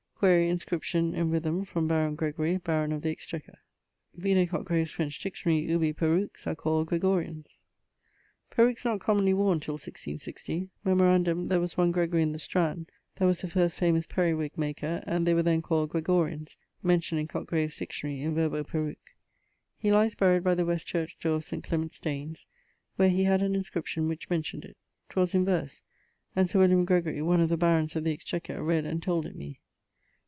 Quaere 0.23 0.47
inscription 0.51 1.15
in 1.15 1.31
rythme 1.31 1.65
from 1.65 1.87
baron 1.87 2.13
Gregory, 2.13 2.55
baron 2.57 2.91
of 2.91 3.01
the 3.01 3.09
exchequer. 3.09 3.57
Vide 4.13 4.47
Cotgrave's 4.47 4.91
french 4.91 5.19
dictionary 5.19 5.61
ubi 5.61 5.91
peruqes 5.93 6.45
are 6.45 6.53
called 6.53 6.89
Gregorians. 6.89 7.61
Peruques 8.51 8.85
not 8.85 8.99
commonly 8.99 9.33
worne 9.33 9.59
till 9.59 9.73
1660. 9.73 10.69
Memorandum 10.83 11.45
there 11.45 11.59
was 11.59 11.75
one 11.75 11.91
Gregorie 11.91 12.21
in 12.21 12.33
the 12.33 12.37
Strand 12.37 12.91
that 13.15 13.25
was 13.25 13.41
the 13.41 13.47
first 13.47 13.75
famous 13.77 14.05
periwig 14.05 14.55
maker; 14.59 15.03
and 15.07 15.25
they 15.25 15.33
were 15.33 15.41
then 15.41 15.59
called 15.63 15.89
Gregorians 15.89 16.55
(mentioned 16.83 17.19
in 17.19 17.27
Cotgrave's 17.27 17.77
Dictionarie 17.79 18.21
in 18.21 18.35
verbo 18.35 18.63
perruque). 18.63 19.17
He 19.75 19.91
lies 19.91 20.13
buried 20.13 20.43
by 20.43 20.53
the 20.53 20.67
west 20.67 20.85
church 20.85 21.17
dore 21.19 21.37
of 21.37 21.43
St. 21.45 21.63
Clements 21.63 21.99
Danes, 21.99 22.45
where 22.95 23.09
he 23.09 23.23
had 23.23 23.41
an 23.41 23.55
inscription 23.55 24.07
which 24.07 24.29
mentioned 24.29 24.65
it. 24.65 24.77
'Twas 25.09 25.33
in 25.33 25.45
verse 25.45 25.81
and 26.35 26.47
Sir 26.47 26.59
William 26.59 26.85
Gregorie 26.85 27.23
(one 27.23 27.41
of 27.41 27.49
the 27.49 27.57
Barons 27.57 27.95
of 27.95 28.03
the 28.03 28.13
Exchequer) 28.13 28.61
read 28.61 28.85
and 28.85 29.01
told 29.01 29.25
it 29.25 29.35
me. 29.35 29.59